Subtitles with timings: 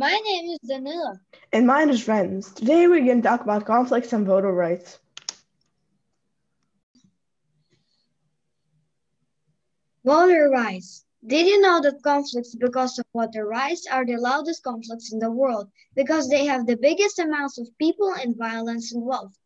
[0.00, 1.20] My name is Danila.
[1.52, 2.54] And mine is Renz.
[2.54, 4.98] Today we're going to talk about conflicts and voter rights.
[10.04, 11.04] Voter rights.
[11.26, 15.30] Did you know that conflicts because of voter rights are the loudest conflicts in the
[15.30, 19.36] world because they have the biggest amounts of people and violence involved?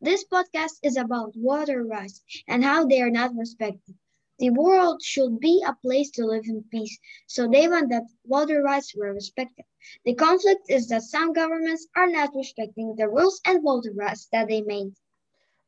[0.00, 3.96] This podcast is about voter rights and how they are not respected.
[4.38, 8.62] The world should be a place to live in peace, so they want that voter
[8.62, 9.64] rights were respected.
[10.04, 14.48] The conflict is that some governments are not respecting the rules and voter rights that
[14.48, 14.94] they made.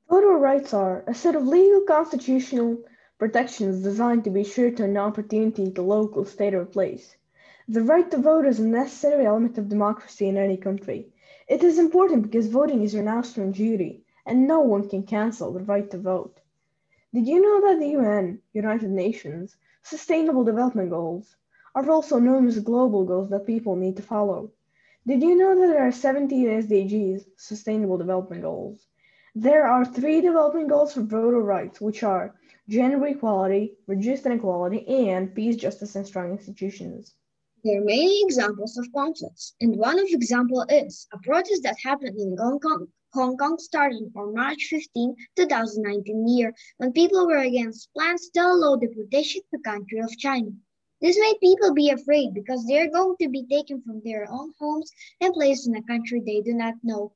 [0.08, 2.78] Voter rights are a set of legal constitutional
[3.18, 7.16] protections designed to be sure to an opportunity to local, state, or place.
[7.68, 11.12] The right to vote is a necessary element of democracy in any country.
[11.48, 15.62] It is important because voting is your national duty, and no one can cancel the
[15.62, 16.40] right to vote.
[17.14, 19.54] Did you know that the UN, United Nations,
[19.84, 21.36] Sustainable Development Goals,
[21.76, 24.50] are also known as global goals that people need to follow?
[25.06, 28.88] Did you know that there are 17 SDGs, Sustainable Development Goals?
[29.36, 32.34] There are three development goals for voter rights, which are
[32.68, 37.14] gender equality, reduced inequality, and peace, justice, and strong institutions.
[37.62, 42.18] There are many examples of conflicts, and one of example is a protest that happened
[42.18, 47.92] in Hong Kong Hong Kong started on March 15, 2019 year when people were against
[47.92, 50.50] plans to allow deportation to the country of China.
[51.00, 54.52] This made people be afraid because they are going to be taken from their own
[54.58, 54.90] homes
[55.20, 57.12] and placed in a country they do not know.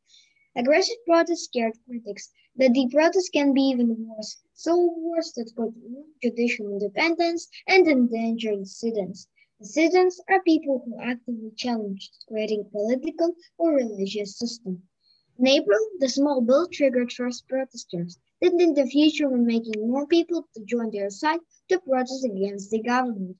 [0.55, 5.75] Aggressive protests scared critics that the protests can be even worse, so worse that could
[5.83, 9.27] ruin judicial independence and endanger dissidents.
[9.59, 14.81] Dissidents are people who actively challenge the creating political or religious system.
[15.41, 20.05] In April, the small bill triggered first protesters, that in the future were making more
[20.05, 23.36] people to join their side to protest against the government.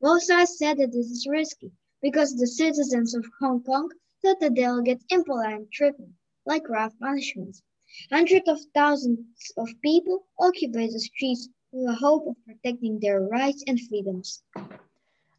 [0.00, 3.90] Both sides said that this is risky because the citizens of Hong Kong
[4.22, 6.12] thought that they'll get impolite treatment,
[6.46, 7.64] like rough punishments.
[8.12, 13.64] Hundreds of thousands of people occupied the streets with the hope of protecting their rights
[13.66, 14.44] and freedoms.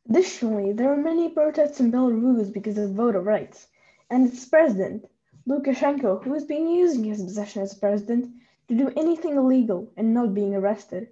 [0.09, 3.69] Additionally, there are many protests in Belarus because of voter rights,
[4.09, 5.05] and its president,
[5.47, 8.31] Lukashenko, who has been using his position as president
[8.67, 11.07] to do anything illegal and not being arrested,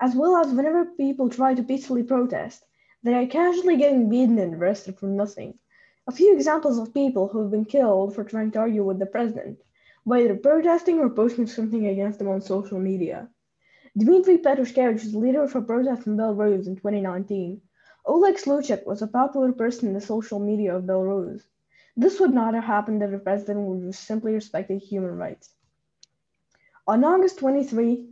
[0.00, 2.64] as well as whenever people try to peacefully protest,
[3.04, 5.56] they are casually getting beaten and arrested for nothing.
[6.08, 9.06] A few examples of people who have been killed for trying to argue with the
[9.06, 9.62] president,
[10.02, 13.28] whether protesting or posting something against them on social media.
[13.96, 17.60] Dmitry Petushkevich is leader of a protest in Belarus in 2019.
[18.06, 21.42] Oleg Sluchek was a popular person in the social media of Belarus.
[22.00, 25.50] This would not have happened if the president would have simply respected human rights.
[26.86, 28.06] On August 23,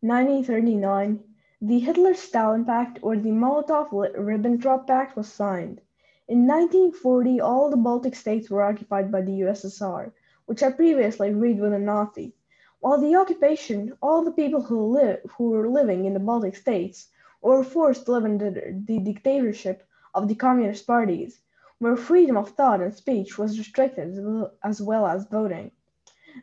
[0.00, 1.24] 1939,
[1.62, 5.80] the Hitler-Stalin Pact or the Molotov-Ribbentrop Pact was signed.
[6.28, 10.12] In 1940, all the Baltic states were occupied by the USSR,
[10.44, 12.34] which had previously agreed with the Nazi.
[12.80, 17.08] While the occupation, all the people who, live, who were living in the Baltic states
[17.40, 21.40] were forced to live under the dictatorship of the communist parties,
[21.78, 24.16] where freedom of thought and speech was restricted
[24.64, 25.70] as well as voting.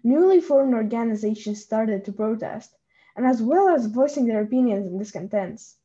[0.04, 2.76] Newly formed organizations started to protest,
[3.16, 5.78] and as well as voicing their opinions and discontents.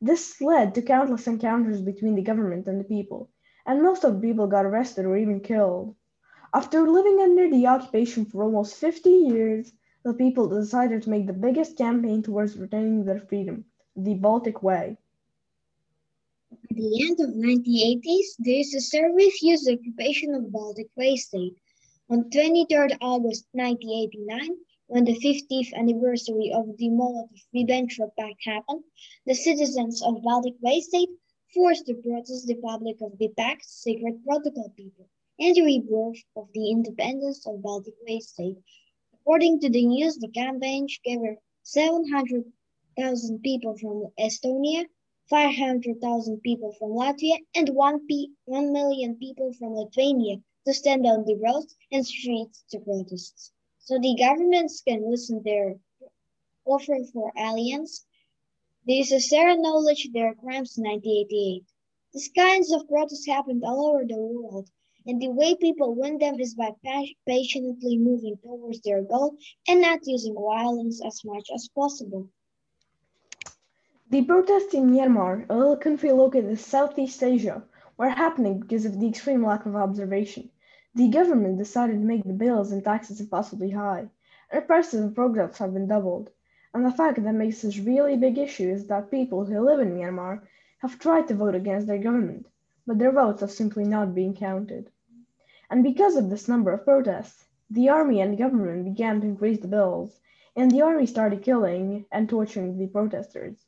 [0.00, 3.30] This led to countless encounters between the government and the people,
[3.66, 5.96] and most of the people got arrested or even killed.
[6.54, 9.72] After living under the occupation for almost 50 years,
[10.04, 13.64] the people decided to make the biggest campaign towards retaining their freedom,
[13.96, 14.98] the Baltic Way.
[16.70, 21.56] At the end of 1980s, the USSR refused the occupation of Baltic Way State.
[22.10, 24.58] On 23 August 1989,
[24.88, 28.84] when the 50th anniversary of the Molotov-Ribbentrop Pact happened,
[29.24, 31.08] the citizens of Baltic Way State
[31.54, 35.08] forced to protest the public of the Pact's secret protocol people
[35.38, 38.58] and the rebirth of the independence of Baltic Way State.
[39.14, 44.84] According to the news, the campaign gathered 700,000 people from Estonia,
[45.30, 50.36] 500,000 people from Latvia and 1, P 1 million people from Lithuania
[50.66, 53.52] to stand on the roads and streets to protest.
[53.78, 55.76] So the governments can listen their
[56.64, 58.04] offer for alliance.
[58.84, 61.64] The USSR acknowledged their crimes in 1988.
[62.14, 64.70] These kinds of protests happened all over the world,
[65.06, 66.72] and the way people win them is by
[67.26, 69.36] patiently moving towards their goal
[69.66, 72.30] and not using violence as much as possible.
[74.10, 77.62] The protests in Myanmar, a little country located in Southeast Asia,
[77.98, 80.48] were happening because of the extreme lack of observation.
[80.94, 84.08] The government decided to make the bills and taxes impossibly high,
[84.50, 86.30] and prices of products have been doubled.
[86.72, 89.94] And the fact that makes this really big issue is that people who live in
[89.94, 90.40] Myanmar
[90.78, 92.46] have tried to vote against their government,
[92.86, 94.90] but their votes are simply not being counted.
[95.68, 99.68] And because of this number of protests, the army and government began to increase the
[99.68, 100.18] bills,
[100.56, 103.66] and the army started killing and torturing the protesters.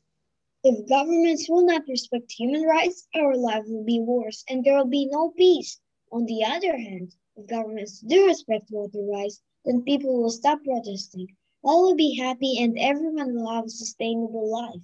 [0.63, 4.85] If governments will not respect human rights, our life will be worse and there will
[4.85, 5.79] be no peace.
[6.11, 11.35] On the other hand, if governments do respect water rights, then people will stop protesting.
[11.63, 14.81] All will be happy and everyone will have a sustainable life.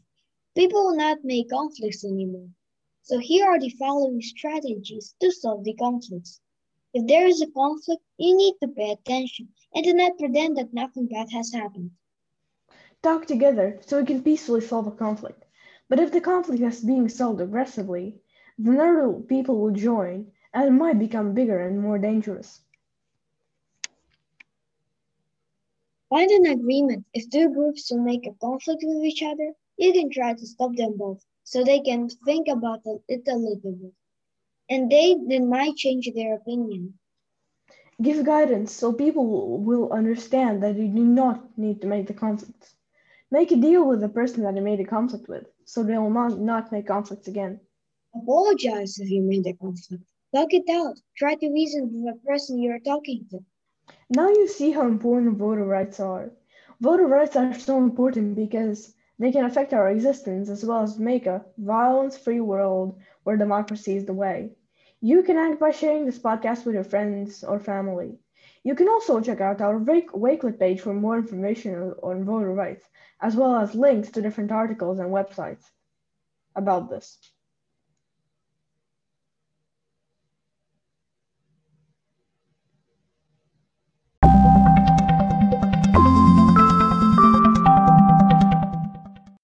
[0.56, 2.50] People will not make conflicts anymore.
[3.04, 6.42] So here are the following strategies to solve the conflicts.
[6.92, 10.74] If there is a conflict, you need to pay attention and do not pretend that
[10.74, 11.92] nothing bad has happened.
[13.04, 15.44] Talk together so we can peacefully solve a conflict.
[15.90, 18.20] But if the conflict is being solved aggressively,
[18.58, 22.62] then other people will join and it might become bigger and more dangerous.
[26.10, 27.06] Find an agreement.
[27.14, 30.76] If two groups will make a conflict with each other, you can try to stop
[30.76, 33.94] them both so they can think about it a little bit
[34.70, 36.94] and they then might change their opinion.
[38.02, 42.76] Give guidance so people will understand that you do not need to make the conflicts.
[43.32, 46.16] Make a deal with the person that you made a conflict with, so they will
[46.16, 47.62] not, not make conflicts again.
[48.16, 50.04] Apologize if you made a conflict.
[50.34, 50.98] Talk it out.
[51.18, 53.46] Try to reason with the person you are talking to.
[54.10, 56.32] Now you see how important voter rights are.
[56.82, 61.26] Voter rights are so important because they can affect our existence as well as make
[61.26, 64.52] a violence-free world where democracy is the way.
[65.02, 68.20] You can act by sharing this podcast with your friends or family.
[68.68, 72.84] You can also check out our Wakelet page for more information on voter rights,
[73.22, 75.64] as well as links to different articles and websites
[76.54, 77.18] about this.